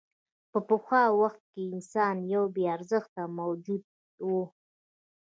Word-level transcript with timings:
په 0.51 0.59
پخوا 0.67 1.03
وخت 1.21 1.41
کې 1.51 1.61
انسان 1.73 2.15
یو 2.33 2.43
بېارزښته 2.57 3.23
موجود 3.39 3.83
و. 4.27 4.31